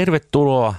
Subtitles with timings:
[0.00, 0.74] Tervetuloa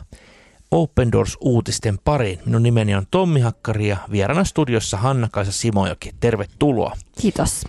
[0.71, 2.39] Open Doors-uutisten pariin.
[2.45, 6.11] Minun nimeni on Tommi Hakkari ja vieraana studiossa Hanna-Kaisa Simojoki.
[6.19, 6.95] Tervetuloa.
[7.21, 7.65] Kiitos.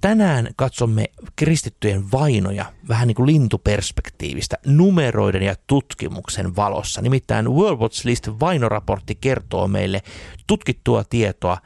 [0.00, 1.04] Tänään katsomme
[1.36, 7.02] kristittyjen vainoja vähän niin kuin lintuperspektiivistä numeroiden ja tutkimuksen valossa.
[7.02, 10.02] Nimittäin World Watch List vainoraportti kertoo meille
[10.46, 11.58] tutkittua tietoa,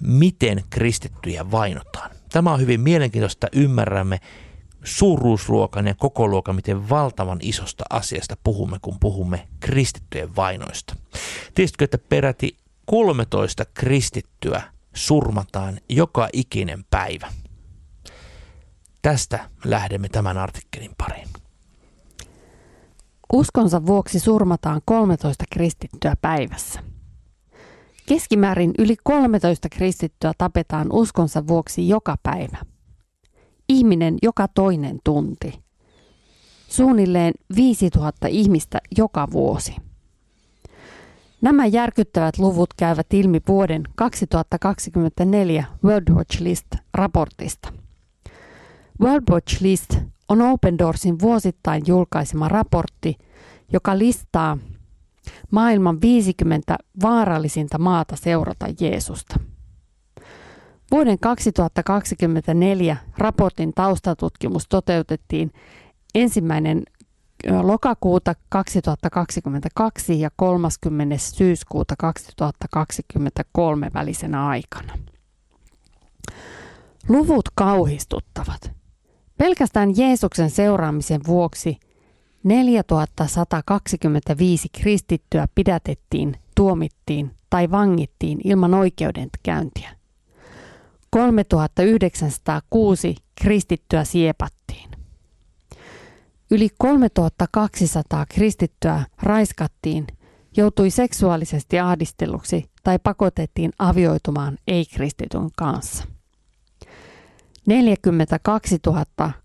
[0.00, 2.10] miten kristittyjä vainotaan.
[2.32, 4.20] Tämä on hyvin mielenkiintoista, ymmärrämme
[4.84, 10.96] suuruusluokan ja koko luokan, miten valtavan isosta asiasta puhumme, kun puhumme kristittyjen vainoista.
[11.54, 12.56] Tiesitkö, että peräti
[12.86, 14.62] 13 kristittyä
[14.94, 17.32] surmataan joka ikinen päivä?
[19.02, 21.28] Tästä lähdemme tämän artikkelin pariin.
[23.32, 26.80] Uskonsa vuoksi surmataan 13 kristittyä päivässä.
[28.06, 32.71] Keskimäärin yli 13 kristittyä tapetaan uskonsa vuoksi joka päivä.
[33.72, 35.62] Ihminen joka toinen tunti.
[36.68, 39.76] Suunnilleen 5000 ihmistä joka vuosi.
[41.40, 47.72] Nämä järkyttävät luvut käyvät ilmi vuoden 2024 World Watch List-raportista.
[49.00, 49.96] World Watch List
[50.28, 53.18] on Open Doorsin vuosittain julkaisema raportti,
[53.72, 54.58] joka listaa
[55.50, 59.51] maailman 50 vaarallisinta maata seurata Jeesusta.
[60.92, 65.52] Vuoden 2024 raportin taustatutkimus toteutettiin
[66.14, 66.82] ensimmäinen
[67.62, 71.18] lokakuuta 2022 ja 30.
[71.18, 74.98] syyskuuta 2023 välisenä aikana.
[77.08, 78.72] Luvut kauhistuttavat.
[79.38, 81.80] Pelkästään Jeesuksen seuraamisen vuoksi
[82.44, 90.01] 4125 kristittyä pidätettiin, tuomittiin tai vangittiin ilman oikeudenkäyntiä.
[91.12, 94.90] 3906 kristittyä siepattiin.
[96.50, 100.06] Yli 3200 kristittyä raiskattiin,
[100.56, 106.04] joutui seksuaalisesti ahdisteluksi tai pakotettiin avioitumaan ei-kristityn kanssa.
[107.66, 108.78] 42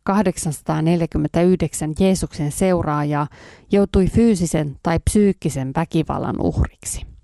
[0.03, 3.27] 849 Jeesuksen seuraajaa
[3.71, 7.16] joutui fyysisen tai psyykkisen väkivallan uhriksi.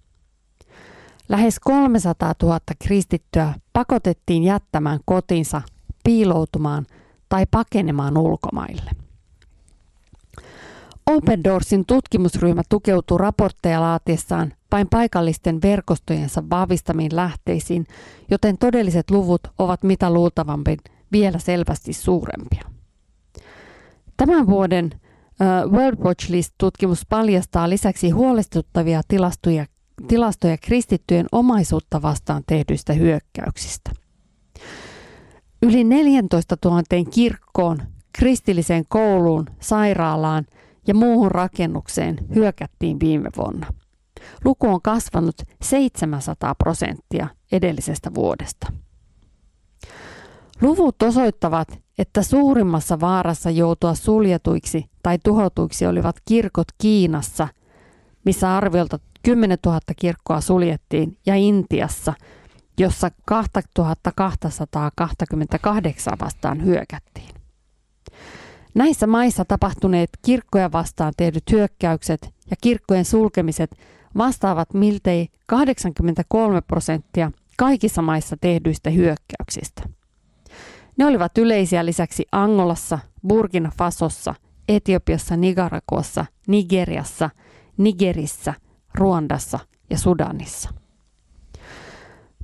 [1.33, 5.61] Lähes 300 000 kristittyä pakotettiin jättämään kotinsa,
[6.03, 6.85] piiloutumaan
[7.29, 8.91] tai pakenemaan ulkomaille.
[11.05, 17.85] Open Doorsin tutkimusryhmä tukeutuu raportteja laatiessaan vain paikallisten verkostojensa vahvistamiin lähteisiin,
[18.31, 20.77] joten todelliset luvut ovat mitä luultavampi
[21.11, 22.63] vielä selvästi suurempia.
[24.17, 24.89] Tämän vuoden
[25.71, 29.65] World Watch List-tutkimus paljastaa lisäksi huolestuttavia tilastoja,
[30.07, 33.91] tilastoja kristittyjen omaisuutta vastaan tehdyistä hyökkäyksistä.
[35.61, 36.81] Yli 14 000
[37.13, 37.77] kirkkoon,
[38.13, 40.45] kristilliseen kouluun, sairaalaan
[40.87, 43.67] ja muuhun rakennukseen hyökättiin viime vuonna–
[44.45, 48.67] Luku on kasvanut 700 prosenttia edellisestä vuodesta.
[50.61, 57.47] Luvut osoittavat, että suurimmassa vaarassa joutua suljetuiksi tai tuhotuiksi olivat kirkot Kiinassa,
[58.25, 62.13] missä arviolta 10 000 kirkkoa suljettiin, ja Intiassa,
[62.79, 67.29] jossa 2228 vastaan hyökättiin.
[68.75, 73.77] Näissä maissa tapahtuneet kirkkoja vastaan tehdyt hyökkäykset ja kirkkojen sulkemiset
[74.17, 79.83] vastaavat miltei 83 prosenttia kaikissa maissa tehdyistä hyökkäyksistä.
[80.97, 84.35] Ne olivat yleisiä lisäksi Angolassa, Burkina Fasossa,
[84.67, 87.29] Etiopiassa, Nicaraguassa, Nigeriassa,
[87.77, 88.53] Nigerissä,
[88.93, 90.69] Ruandassa ja Sudanissa.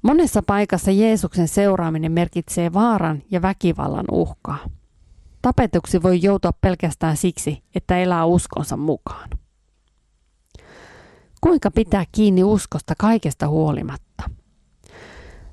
[0.03, 4.57] Monessa paikassa Jeesuksen seuraaminen merkitsee vaaran ja väkivallan uhkaa.
[5.41, 9.29] Tapetuksi voi joutua pelkästään siksi, että elää uskonsa mukaan.
[11.41, 14.23] Kuinka pitää kiinni uskosta kaikesta huolimatta?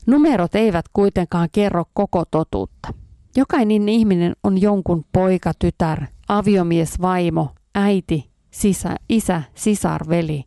[0.06, 2.94] Numerot eivät kuitenkaan kerro koko totuutta.
[3.36, 8.30] Jokainen ihminen on jonkun poika, tytär, aviomies, vaimo, äiti,
[8.60, 10.44] sisä, isä, sisar, veli.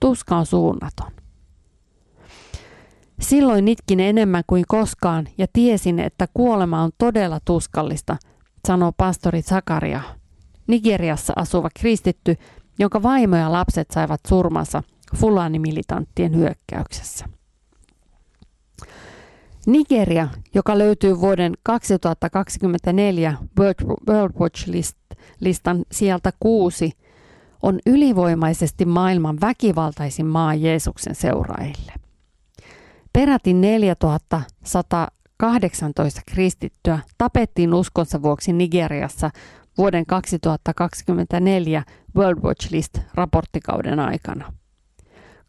[0.00, 1.10] Tuska on suunnaton.
[3.20, 8.16] Silloin itkin enemmän kuin koskaan ja tiesin, että kuolema on todella tuskallista,
[8.68, 10.00] sanoo pastori Zakaria.
[10.66, 12.36] Nigeriassa asuva kristitty,
[12.78, 14.82] jonka vaimo ja lapset saivat surmansa
[15.16, 17.26] Fulani-militanttien hyökkäyksessä.
[19.66, 23.36] Nigeria, joka löytyy vuoden 2024
[24.08, 24.68] World Watch
[25.40, 26.92] listan sieltä kuusi,
[27.62, 31.92] on ylivoimaisesti maailman väkivaltaisin maa Jeesuksen seuraajille.
[33.12, 39.30] Peräti 4118 kristittyä tapettiin uskonsa vuoksi Nigeriassa
[39.78, 41.84] vuoden 2024
[42.16, 44.52] World Watch List raporttikauden aikana.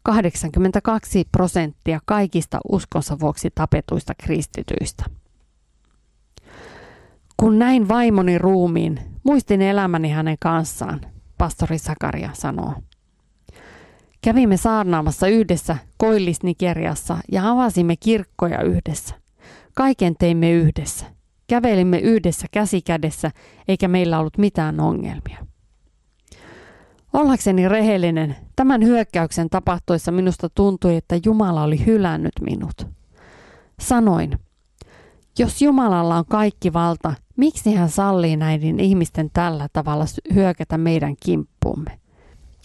[0.02, 5.04] 82 prosenttia kaikista uskonsa vuoksi tapetuista kristityistä.
[7.36, 11.00] Kun näin vaimoni ruumiin, muistin elämäni hänen kanssaan,
[11.40, 12.74] pastori Sakaria sanoo.
[14.22, 19.14] Kävimme saarnaamassa yhdessä Koillis-Nigeriassa ja avasimme kirkkoja yhdessä.
[19.74, 21.06] Kaiken teimme yhdessä.
[21.46, 23.30] Kävelimme yhdessä käsi kädessä,
[23.68, 25.46] eikä meillä ollut mitään ongelmia.
[27.12, 32.86] Ollakseni rehellinen, tämän hyökkäyksen tapahtuessa minusta tuntui, että Jumala oli hylännyt minut.
[33.80, 34.38] Sanoin,
[35.38, 40.04] jos Jumalalla on kaikki valta, miksi hän sallii näiden ihmisten tällä tavalla
[40.34, 42.00] hyökätä meidän kimppuumme?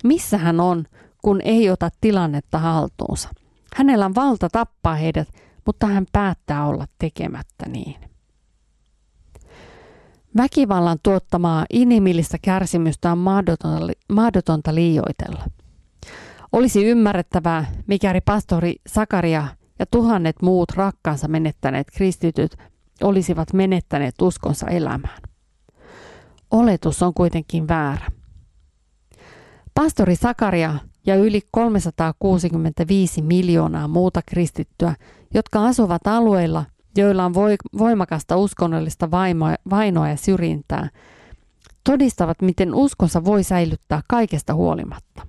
[0.04, 0.86] Missä hän on,
[1.22, 3.30] kun ei ota tilannetta haltuunsa?
[3.75, 5.27] Hänellä on valta tappaa heidät,
[5.66, 7.95] mutta hän päättää olla tekemättä niin.
[10.38, 15.44] Väkivallan tuottamaa inhimillistä kärsimystä on mahdotonta, mahdotonta liioitella.
[16.51, 19.48] Olisi ymmärrettävää, mikäli pastori Sakaria
[19.80, 22.57] ja tuhannet muut rakkaansa menettäneet kristityt
[23.03, 25.21] olisivat menettäneet uskonsa elämään.
[26.51, 28.07] Oletus on kuitenkin väärä.
[29.74, 30.75] Pastori Sakaria
[31.06, 34.95] ja yli 365 miljoonaa muuta kristittyä,
[35.33, 36.65] jotka asuvat alueilla,
[36.97, 37.33] joilla on
[37.77, 39.12] voimakasta uskonnollista
[39.69, 40.89] vainoa ja syrjintää,
[41.83, 45.27] todistavat, miten uskonsa voi säilyttää kaikesta huolimatta.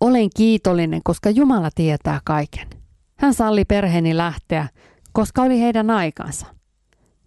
[0.00, 2.68] Olen kiitollinen, koska Jumala tietää kaiken.
[3.16, 4.68] Hän salli perheeni lähteä,
[5.18, 6.46] koska oli heidän aikansa.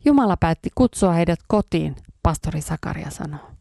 [0.06, 3.52] Jumala päätti kutsua heidät kotiin, pastori Sakaria sanoo.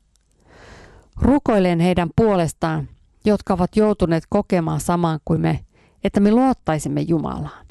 [1.16, 2.88] Rukoilen heidän puolestaan,
[3.24, 5.64] jotka ovat joutuneet kokemaan samaan kuin me,
[6.04, 7.66] että me luottaisimme Jumalaan.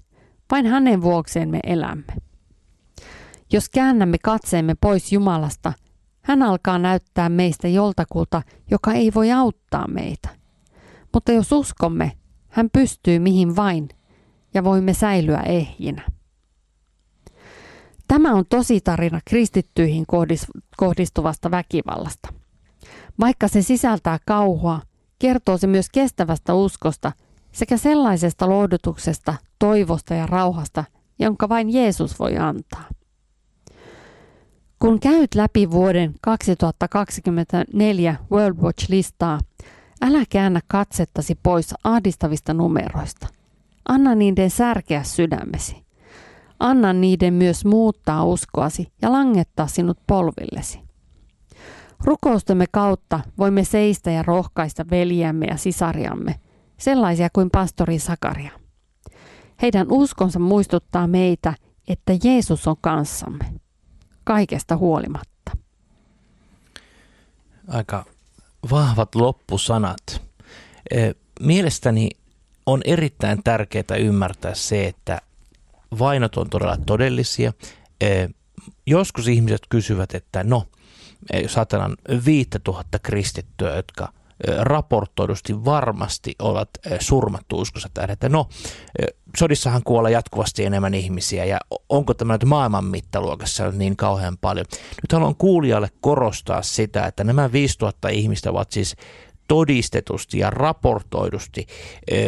[0.51, 2.13] Vain hänen vuokseen me elämme.
[3.51, 5.73] Jos käännämme katseemme pois Jumalasta,
[6.21, 8.41] hän alkaa näyttää meistä joltakulta,
[8.71, 10.29] joka ei voi auttaa meitä.
[11.13, 12.11] Mutta jos uskomme,
[12.49, 13.89] hän pystyy mihin vain
[14.53, 16.18] ja voimme säilyä ehjinä.
[18.09, 20.05] Tämä on tosi tarina kristittyihin
[20.77, 22.29] kohdistuvasta väkivallasta.
[23.19, 24.81] Vaikka se sisältää kauhua,
[25.19, 27.11] kertoo se myös kestävästä uskosta
[27.51, 30.83] sekä sellaisesta lohdutuksesta, toivosta ja rauhasta,
[31.19, 32.85] jonka vain Jeesus voi antaa.
[34.79, 39.39] Kun käyt läpi vuoden 2024 World Watch-listaa,
[40.01, 43.27] älä käännä katsettasi pois ahdistavista numeroista.
[43.87, 45.88] Anna niiden särkeä sydämesi.
[46.59, 50.79] Anna niiden myös muuttaa uskoasi ja langettaa sinut polvillesi.
[52.03, 56.39] Rukoustemme kautta voimme seistä ja rohkaista veljiämme ja sisariamme,
[56.77, 58.51] sellaisia kuin pastori Sakaria.
[59.61, 61.53] Heidän uskonsa muistuttaa meitä,
[61.87, 63.53] että Jeesus on kanssamme,
[64.23, 65.51] kaikesta huolimatta.
[67.67, 68.05] Aika
[68.71, 70.21] vahvat loppusanat.
[71.39, 72.09] Mielestäni
[72.65, 75.21] on erittäin tärkeää ymmärtää se, että
[75.99, 77.53] vainot on todella todellisia.
[78.87, 80.63] Joskus ihmiset kysyvät, että no,
[81.43, 84.13] jos ajatellaan 5000 kristittyä, jotka
[84.59, 86.69] raportoidusti varmasti ovat
[86.99, 88.49] surmattu uskossa tähden, että no,
[89.37, 91.57] sodissahan kuolee jatkuvasti enemmän ihmisiä ja
[91.89, 94.65] onko tämä nyt maailman mittaluokassa niin kauhean paljon.
[94.71, 98.95] Nyt haluan kuulijalle korostaa sitä, että nämä 5000 ihmistä ovat siis
[99.49, 101.67] todistetusti ja raportoidusti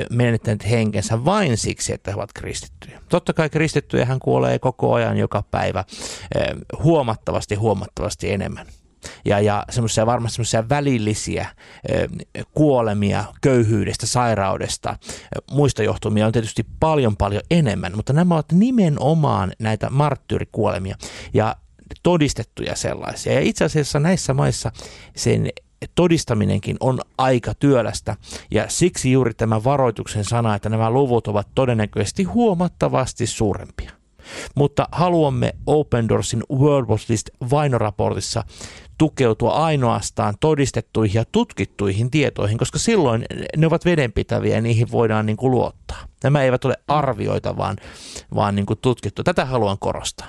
[0.10, 3.02] menettäneet henkensä vain siksi, että he ovat kristittyjä.
[3.10, 5.84] Totta kai kristittyjä hän kuolee koko ajan joka päivä
[6.84, 8.66] huomattavasti huomattavasti enemmän
[9.26, 11.48] ja, ja semmoisia varmasti semmoisia välillisiä
[12.54, 14.98] kuolemia köyhyydestä, sairaudesta,
[15.52, 20.96] muista johtumia on tietysti paljon paljon enemmän, mutta nämä ovat nimenomaan näitä marttyyrikuolemia
[21.34, 21.56] ja
[22.04, 23.34] todistettuja sellaisia.
[23.34, 24.72] Ja itse asiassa näissä maissa
[25.16, 25.50] sen
[25.96, 28.16] todistaminenkin on aika työlästä
[28.52, 33.92] ja siksi juuri tämä varoituksen sana, että nämä luvut ovat todennäköisesti huomattavasti suurempia.
[34.56, 38.44] Mutta haluamme Open Doorsin World Watch List vainoraportissa
[38.98, 43.26] tukeutua ainoastaan todistettuihin ja tutkittuihin tietoihin, koska silloin
[43.58, 46.06] ne ovat vedenpitäviä ja niihin voidaan niin kuin luottaa.
[46.24, 47.78] Nämä eivät ole arvioita, vaan,
[48.36, 49.24] vaan niin kuin tutkittu.
[49.24, 50.28] Tätä haluan korostaa.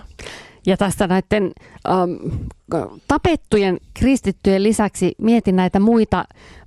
[0.66, 1.52] Ja tästä näiden
[1.88, 2.38] ähm,
[3.08, 6.24] tapettujen kristittyjen lisäksi mietin näitä muita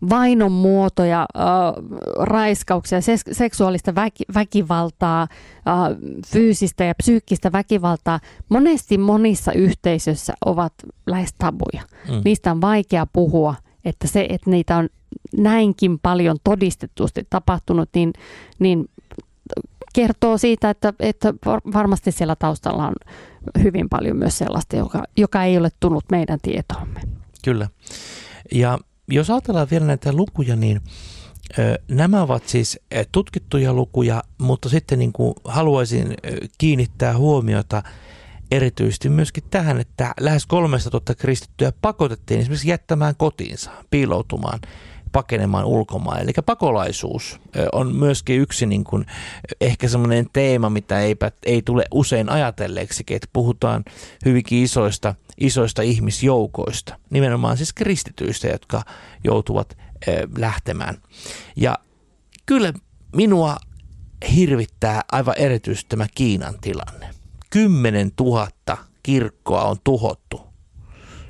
[0.10, 1.46] vainon muotoja, äh,
[2.20, 5.28] raiskauksia, ses- seksuaalista väki- väkivaltaa, äh,
[6.28, 8.20] fyysistä ja psyykkistä väkivaltaa.
[8.50, 10.74] Monesti monissa yhteisöissä ovat
[11.08, 11.82] lähes tabuja.
[12.10, 12.22] Mm.
[12.26, 14.90] Niistä on vaikea puhua, että se, että niitä on
[15.38, 18.14] näinkin paljon todistetusti tapahtunut, niin,
[18.60, 18.86] niin
[19.96, 21.34] kertoo siitä, että, että
[21.74, 22.96] varmasti siellä taustalla on
[23.64, 27.02] hyvin paljon myös sellaista, joka, joka ei ole tullut meidän tietoomme.
[27.44, 27.70] Kyllä.
[28.52, 30.82] Ja jos ajatellaan vielä näitä lukuja, niin
[31.88, 32.80] Nämä ovat siis
[33.12, 36.14] tutkittuja lukuja, mutta sitten niin kuin haluaisin
[36.58, 37.84] kiinnittää huomiota
[38.52, 44.60] erityisesti myöskin tähän, että lähes 300 kristittyä pakotettiin esimerkiksi jättämään kotiinsa, piiloutumaan,
[45.16, 46.22] pakenemaan ulkomaan.
[46.22, 47.40] Eli pakolaisuus
[47.72, 49.06] on myöskin yksi niin kuin,
[49.62, 53.84] ehkä semmoinen teema, mitä eipä, ei tule usein ajatelleeksi, että puhutaan
[54.26, 58.84] hyvinkin isoista, isoista ihmisjoukoista, nimenomaan siis kristityistä, jotka
[59.24, 59.78] joutuvat
[60.38, 60.98] lähtemään.
[61.56, 61.78] Ja
[62.46, 62.74] kyllä
[63.16, 63.58] minua
[64.36, 67.10] hirvittää aivan erityisesti tämä Kiinan tilanne.
[67.50, 68.48] 10 000
[69.04, 70.45] kirkkoa on tuhottu.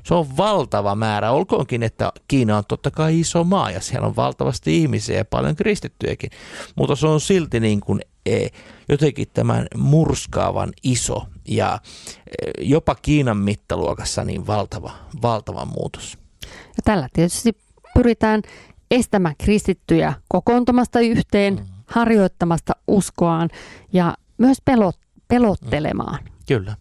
[0.06, 4.16] Se on valtava määrä, olkoonkin, että Kiina on totta kai iso maa ja siellä on
[4.16, 6.30] valtavasti ihmisiä ja paljon kristittyjäkin,
[6.76, 8.46] mutta se on silti niin kuin e,
[8.88, 11.78] jotenkin tämän murskaavan iso ja
[12.26, 16.18] e, jopa Kiinan mittaluokassa niin valtava, valtava muutos.
[16.46, 17.56] Ja tällä tietysti
[17.94, 18.42] pyritään
[18.90, 21.66] estämään kristittyjä kokoontumasta yhteen, mm.
[21.86, 23.50] harjoittamasta uskoaan
[23.92, 24.96] ja myös pelot,
[25.28, 26.18] pelottelemaan.
[26.48, 26.76] Kyllä.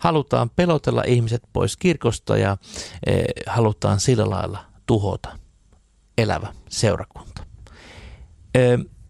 [0.00, 2.56] Halutaan pelotella ihmiset pois kirkosta ja
[3.06, 5.38] e, halutaan sillä lailla tuhota
[6.18, 7.46] elävä seurakunta.
[8.54, 8.60] E,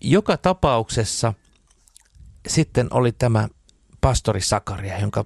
[0.01, 1.35] joka tapauksessa
[2.49, 3.49] sitten oli tämä
[4.01, 5.25] pastori Sakaria, jonka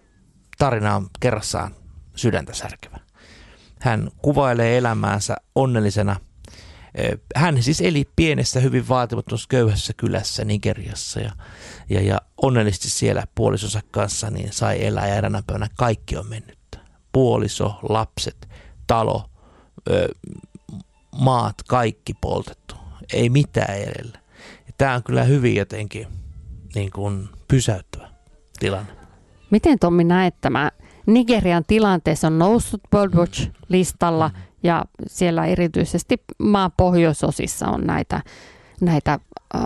[0.59, 1.75] tarina on kerrassaan
[2.17, 2.99] sydäntä särkevä.
[3.81, 6.17] Hän kuvailee elämäänsä onnellisena.
[7.37, 11.33] Hän siis eli pienessä, hyvin vaatimattomassa köyhässä kylässä Nigeriassa ja,
[11.91, 16.59] ja, ja onnellisesti siellä puolisonsa kanssa niin sai elää ja eräänä päivänä kaikki on mennyt.
[17.13, 18.49] Puoliso, lapset,
[18.87, 19.31] talo,
[19.91, 20.09] ö,
[21.19, 22.75] maat, kaikki poltettu.
[23.13, 24.19] Ei mitään edellä.
[24.79, 26.07] Tämä on kyllä hyvin jotenkin
[26.75, 28.09] niin kuin pysäyttävä
[28.59, 28.93] tilanne.
[29.51, 30.71] Miten Tommi näet tämä
[31.07, 34.35] Nigerian tilanteessa on noussut World Watch-listalla mm.
[34.65, 38.23] Ja siellä erityisesti maan pohjoisosissa on näitä,
[38.81, 39.19] näitä
[39.55, 39.63] äh,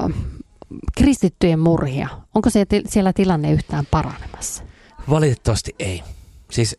[0.99, 2.09] kristittyjen murhia.
[2.35, 4.63] Onko se, siellä tilanne yhtään paranemassa?
[5.11, 6.03] Valitettavasti ei.
[6.51, 6.79] Siis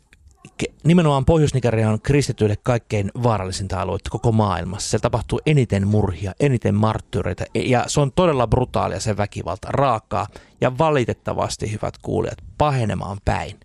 [0.83, 4.89] nimenomaan Pohjois-Nigeria on kristityille kaikkein vaarallisinta aluetta koko maailmassa.
[4.89, 10.27] Siellä tapahtuu eniten murhia, eniten marttyyreitä ja se on todella brutaalia se väkivalta, raakaa
[10.61, 13.59] ja valitettavasti, hyvät kuulijat, pahenemaan päin.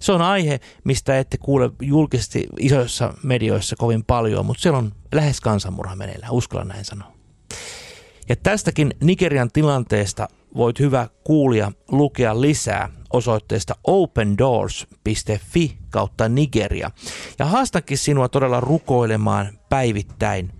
[0.00, 5.40] Se on aihe, mistä ette kuule julkisesti isoissa medioissa kovin paljon, mutta siellä on lähes
[5.40, 7.12] kansanmurha meneillään, uskalla näin sanoa.
[8.28, 16.90] Ja tästäkin Nigerian tilanteesta voit hyvä kuulia lukea lisää osoitteesta opendoors.fi kautta Nigeria.
[17.38, 20.52] Ja haastankin sinua todella rukoilemaan päivittäin.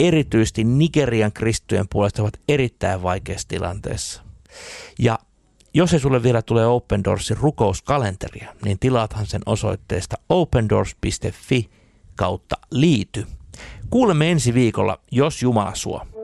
[0.00, 4.22] Erityisesti Nigerian kristyjen puolesta ovat erittäin vaikeassa tilanteessa.
[4.98, 5.18] Ja
[5.76, 11.70] jos ei sulle vielä tule Open Doorsin rukouskalenteria, niin tilaathan sen osoitteesta opendoors.fi
[12.14, 13.26] kautta liity.
[13.90, 16.15] Kuulemme ensi viikolla, jos Jumala suo.